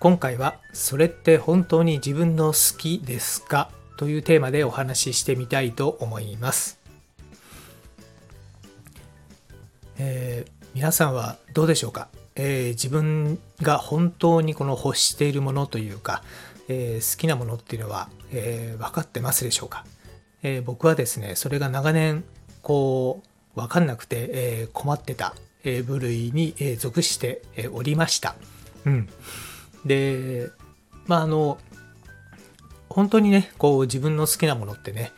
[0.00, 3.68] 今回は、それって本当に自分の好きですか？
[3.96, 6.78] というテーマでお話ししてみたいと思います。
[9.98, 16.22] えー皆さんはどうでしょうか、えー自分が本当にこの欲しているものというか、
[16.68, 19.84] えー好きなものっていうのは、え分かってますでしょうか、
[20.44, 22.22] え僕はですねそれが長年
[22.62, 23.24] こ
[23.56, 28.36] う分かんなくて、え困ってた、え部類に、え属しておりました。
[28.86, 29.08] うん、
[29.84, 30.50] で
[31.06, 31.58] まああの
[32.88, 35.12] 本当にねこう自分の好きなものってね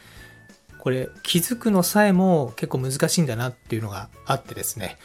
[0.78, 4.96] これ気づくのさえも結構難しいんだなっていうのがあってですね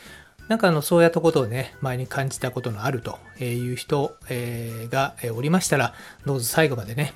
[0.48, 5.94] なんかあのそうやったことをね前に感じたことのあるという人がおりましたら
[6.26, 7.14] どうぞ最後までね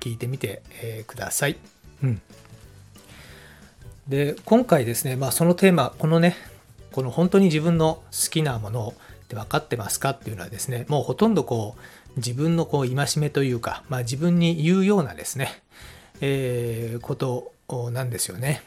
[0.00, 0.62] 聞いてみて
[1.06, 1.56] ください。
[2.02, 2.22] うん
[4.08, 6.36] で今回ですね、まあ、そのテーマこのね
[6.90, 8.94] この本当に自分の好きなもの
[9.30, 11.80] って分かってますかっていうのはですねもうほとんどこう
[12.16, 15.62] 自分のこう戒めというか、まあ、自分に言うようなですね、
[16.20, 17.52] えーこと
[17.92, 18.62] なんですよね。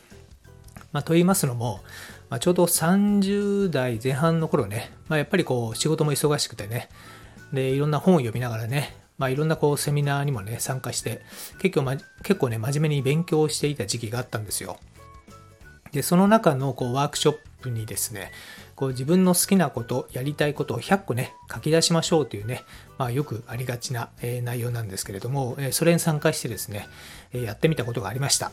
[0.94, 1.81] まあ、と言いますのも、
[2.30, 6.88] まあ、ちょうど30代前半の頃ね、まあ、やっぱりこう仕事も忙しくてね
[7.52, 11.22] でいろんな本を読みながらね、まあ、いろんなこうセミナーにもね参加して
[11.59, 14.77] 結構,、ま、結構ね真面目に勉強していた時期があったんですよ。
[15.94, 18.31] でその中のこうワークショップにですね
[18.75, 22.63] こう自分の好きなことやりたいことを100個ね書き出しましょうというね、
[22.97, 26.88] まあ、よくありがちな、え内容なんですけれども、えそれに参加してですね、
[27.31, 28.52] えやってみたことがありました。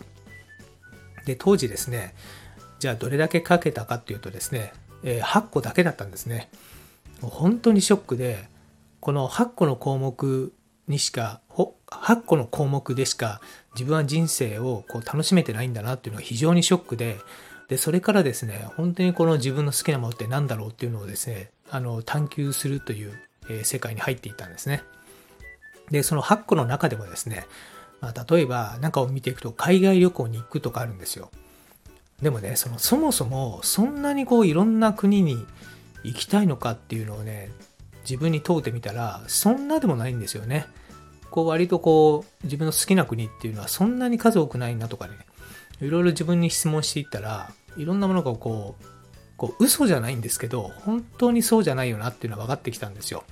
[1.25, 2.15] で当時ですね
[2.78, 4.72] じゃあどれだけ書けたかっていうとですね、
[5.03, 6.51] え8個だけだったんですね。
[7.22, 8.49] もう本当にショックで
[9.01, 10.53] この8個の項目
[10.87, 13.41] にしかほ8個の項目でしか
[13.75, 17.19] 自分は人生をこう楽しめてないんだなっていうのが非常にショックで
[17.69, 23.12] でそれからですね本当にこの自分の好きなものって何だろうっていうのをですねあの探求するという、
[23.49, 24.83] え世界に入っていったんですね。
[25.89, 27.47] でその8個の中でもですね、
[28.01, 31.31] まあ、例えば中を見ていくと海外旅行に行くとかあるんですよ。
[32.21, 35.47] でもねそのそもそもそんなにこういろんな国に
[36.03, 37.51] 行きたいのかっていうのをね
[38.03, 40.67] 自分に問うてみたらそんなでもないんですよね。
[41.31, 45.15] こう割とこう自分の好きな国っていうのはそんなに数多くないなとかね。
[45.81, 48.85] いろいろ自分に質問していったらいろんなものがこう
[49.37, 53.25] こう嘘じゃないんですけど本当にそうじゃないよなっていうのは分かってきたんですよ。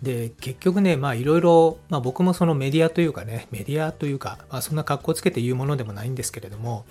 [0.00, 6.86] で結局ねまあいろいろ、まあ、僕もそのメディアというかねメディアというか、まあ、そんな格好つけて言うものでもないんですけれども、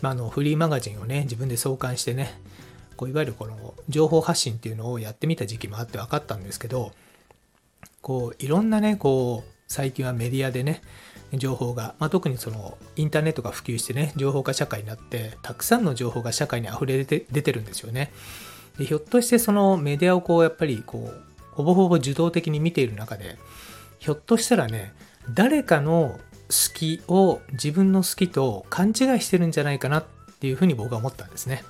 [0.00, 2.40] まあ、あのフリーマガジンをね自分で創刊してね
[2.96, 6.92] こういわゆるこの情報発信っていうのをやってみた時期もあって分かったんですけど
[8.06, 10.80] こういろんなねこう最近はメディアでね
[11.34, 18.12] 情報が、まあ、特にそのインターネットが普及してね情報化社会になってたくさんの情報が社会に溢れ出て出てるんですよね。
[18.78, 23.38] でひょっとしてそのメディアをこうやっぱりこうほぼほぼ受動的に見ている中で
[23.98, 24.94] ひょっとしたらね
[25.34, 30.04] 誰かの好きを自分の好きと勘違いしてるんじゃないかなっ
[30.38, 31.64] ていうふうに僕は思ったんですね。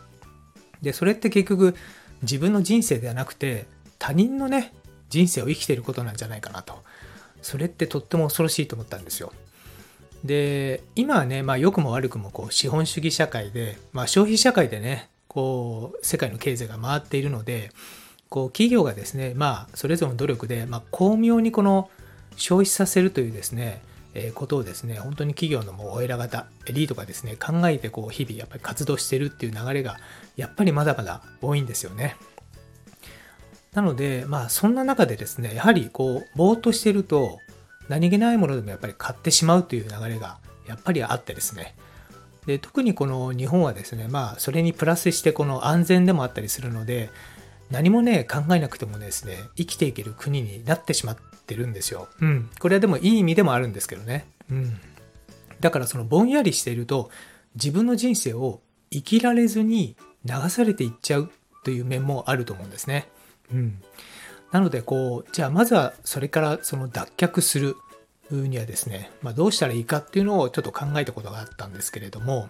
[0.82, 1.74] でそれって結局
[2.20, 3.64] 自分の人生ではなくて
[3.98, 4.74] 他人のね
[5.08, 6.82] 人生を生きていることなんじゃないかなと
[7.42, 9.32] それってとっても恐ろしいと思ったんですよ
[10.24, 17.70] で今はね、まあ、良くも悪くもこう資本主義社会で、まあ、消費社会でねこう世界の経済が回っているので
[18.28, 21.90] こう企業がですねまあそれぞれの努力で、まあ、巧妙にこの
[22.36, 23.82] 消費させるというですね
[24.14, 29.98] えーことをですね本当に企業のもうお偉方エリートがですね考えてこう日々やっぱり活動してるっていう流れが
[30.36, 32.16] やっぱりまだまだ多いんですよね。
[33.76, 37.38] なのでまあそんな中でですねやはりこうぼーっとしてると
[37.88, 41.76] 何気ないものでもやっぱり買ってしまうという流れがやっぱりあってですね
[42.46, 47.10] で特にこの日本はですねまあそれにプラスしてこの安全でもあったりするので
[47.70, 52.08] 何もね考えなくてもですね生きていける国になってしまってるんですよ。
[52.20, 52.48] うん。
[52.58, 54.26] これはでもいい意味でもあるんですけどね。
[54.50, 54.80] うん。
[55.60, 57.10] だからそのぼんやりしていると
[57.54, 61.30] 自分の人生を生きられずに流されていっちゃう
[61.64, 63.08] という面もあると思うんですね。
[63.52, 63.82] うん。
[64.52, 67.76] なのでこうじゃあまずはそれからその脱却する
[68.30, 72.48] にはですね、まあ、どうしたらいいかっていうのをちょっと考えたことがあったんですけれども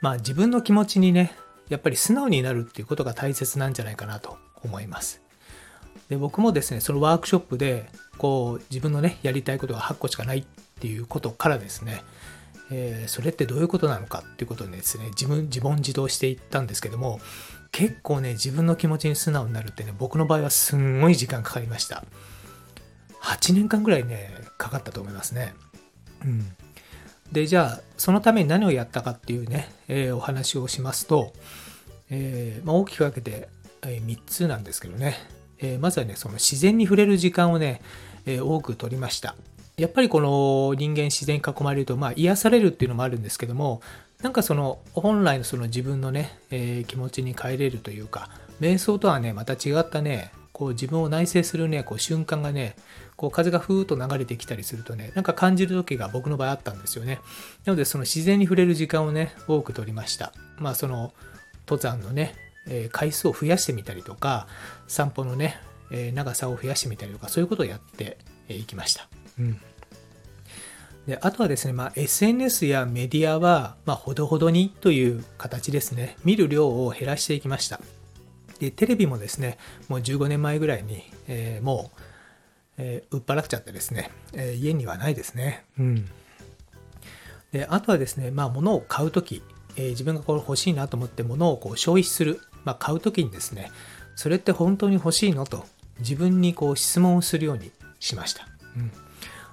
[0.00, 1.32] まあ自分の気持ちにね
[1.68, 5.20] やっぱり素直になるっていうことが大切なんじゃないかなと思います。
[6.08, 7.88] で僕もですねそのワークショップで
[8.18, 10.44] こう自分のねやりたいことが8個しかないっ
[10.78, 12.04] ていうことからですね、
[12.70, 17.18] えー、それってどういうことなのかっていうことにですね自分自問自答していったんですけども
[17.76, 22.04] 結構ね自分の気持ちに素直になるってね僕の場合はすんごい時間かかりました。
[23.20, 25.52] 8年間ぐらいねかかったと思いますね。
[26.24, 26.56] うん。
[27.32, 31.34] でじゃあそのために何をやったかっていうね、えー、お話をしますと、
[32.08, 33.48] えー、まあ、大きく分けて、
[33.82, 35.18] え3つなんですけどね、
[35.58, 37.82] えまずはねその自然に触れる時間をね、
[38.24, 39.36] え多く取りました。
[39.76, 43.82] やっぱりこの人間自然に囲まれると、まあ、癒されるっていうのもあるんですけども
[44.22, 48.30] なんかその本来のその自分のね、え気持ちに帰れるというか
[48.60, 52.76] 瞑想とはねまた違ったねこう自分を内省するねこう瞬間がね
[53.16, 57.20] こう風がふーっと流れてきたりするとね、なんか感じる時が僕の場合あったんですよね。
[57.64, 60.32] なのでその自然に触れる時間をね、多く取りました。
[60.58, 61.14] まあその
[61.66, 62.34] 登山のね、
[62.68, 64.46] えー、回数を増やしてみたりとか、
[64.86, 65.58] 散歩のね、
[65.90, 69.08] えー、長さを増やしてみたりとか、そういうことをやっていきました。
[69.38, 69.60] うん。
[71.06, 77.80] であとはですね、まあ、SNS やメディアは、まあ、ほどほどにという形ですね、見る量を減らしていきました。
[78.58, 79.58] で、テレビもですね、
[79.88, 82.00] もう15年前ぐらいに、えー、もう、
[82.78, 85.64] えー、売っ払っちゃってですね、えー、家にはないですね。
[85.78, 86.08] うん。
[87.52, 89.42] で、あとはですね、まあ、物を買うとき、
[89.76, 93.70] えー、自分がこれ欲しいなと思って物をこう消費する、まあ、買うときにですね、
[94.16, 95.66] それって本当に欲しいのと
[96.00, 97.70] 自分にこう質問をするように
[98.00, 98.48] しました。
[98.76, 98.90] うん。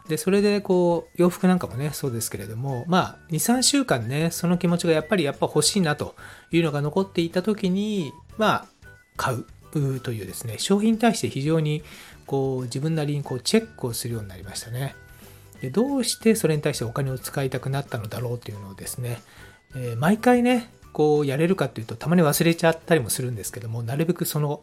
[0.08, 6.16] で、それでこう、洋服なんかもね、そうですけれども、まあ、2、3週間ね、その気持ちがやっぱりやっぱ欲しいなと
[6.52, 8.66] いうのが残っていたときに、まあ、
[9.16, 9.46] 買う
[10.02, 11.84] というですね、商品に対して非常に
[12.26, 14.96] こう自分なりにこうチェックをするようになりましたね。
[15.62, 19.22] でどうしてそれに対してお金を使いたくなったのだろうというのをですね、
[19.76, 24.62] えー、毎回ね、こうやれるかっていうとたまに忘れちゃったりもするんですけども、なるべくその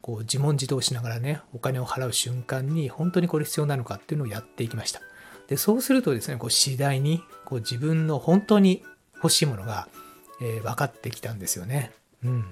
[0.00, 5.00] こう自問自答しながらね、お金を払う瞬間に本当にこれ必要なのかっていうのをやっていきました。
[5.48, 8.82] で、そうするとですね、こう次第にこう自分の本当に
[9.16, 9.88] 欲しいものが、
[10.40, 11.92] えー、分かってきたんですよね。
[12.24, 12.44] うん。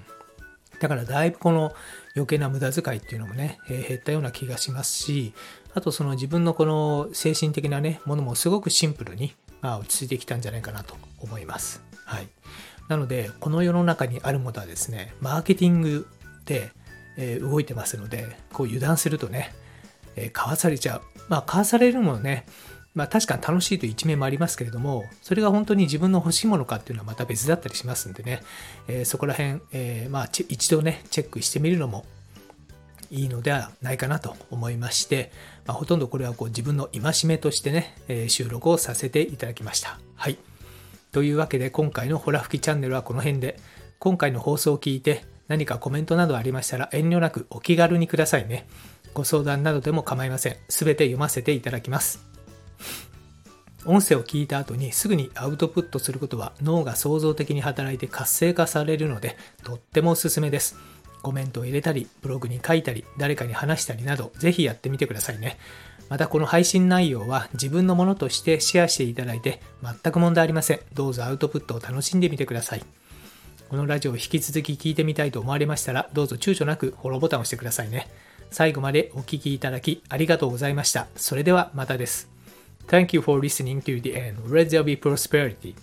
[0.79, 1.73] だからだいぶこの
[2.15, 5.33] 余計な無駄遣いっていうのもね、えー、減ったような気がしますし、
[5.73, 11.81] あとその自分のこの精神的なね、ものもすごくシンプルに、まあ、落ち着いてきたんじゃないかなと思います。
[12.05, 12.27] はい。
[12.87, 16.07] なので、この世の中にあるものはですね、マーケティング
[16.45, 16.71] で、
[17.17, 19.53] え、動いてますので、こう油断するとね、
[20.15, 21.01] えー、買わされちゃう。
[21.27, 22.45] まあ、買わされるものね、
[22.97, 28.41] まあ確かに楽しいという一面もありますけれども、それが本当に自分の欲しいものかっていうのはまた別だったりしますんでね、
[28.87, 32.05] えー、そこら辺、えー、まあ一度ね、チェックしてみるのも
[33.11, 35.31] いいのではないかなと思いまして、
[35.65, 39.99] まあ、ほとんどこれはこう自分の戒めとしてね、えー、収録をさせていただきました。
[40.15, 40.37] はい。
[41.11, 43.59] というわけで今回のホラ吹きチャンネルはこの辺で、
[43.99, 48.67] 今回の放送を聞いて何かコメントなどありましたら遠慮なくお気軽にくださいね。
[49.13, 50.57] ご相談などでも構いません。
[50.69, 52.25] すべて読ませていただきます。
[53.85, 60.77] 音声を聞いた後にすぐにアウトプットすることは脳が創造的に働いて活性化されるのでとってもおすすめです。
[61.21, 65.57] コメントを入れたり、ブログに書いたり、誰かに話したりなど、ぜひやってみてくださいね。
[66.09, 70.79] またこの配信内容は自分のものとしてシェアしていただいて全く問題ありません。
[70.93, 72.85] どうぞアウトプットを楽しんでみてください。
[73.69, 78.07] このラジオを引き続き聞いてみたいと思われましたら、どうぞ躊躇なくフォローボタンを押してくださいね。
[78.49, 81.07] 最後までお聴きいただきありがとうございました。
[81.17, 82.29] それではまたです。
[82.87, 84.41] Thank you for listening to the end.
[84.47, 85.75] Let there be prosperity.